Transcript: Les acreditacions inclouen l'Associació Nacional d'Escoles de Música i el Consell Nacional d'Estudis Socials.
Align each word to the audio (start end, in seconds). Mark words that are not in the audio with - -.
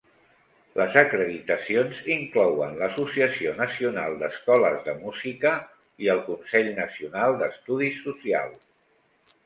Les 0.77 0.95
acreditacions 1.01 1.99
inclouen 2.15 2.73
l'Associació 2.79 3.53
Nacional 3.61 4.17
d'Escoles 4.23 4.83
de 4.91 4.97
Música 5.05 5.55
i 6.07 6.13
el 6.17 6.27
Consell 6.31 6.75
Nacional 6.85 7.43
d'Estudis 7.45 8.07
Socials. 8.09 8.63